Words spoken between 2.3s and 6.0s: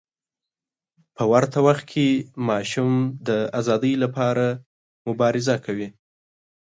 ماشوم د ازادۍ لپاره مبارزه کوي.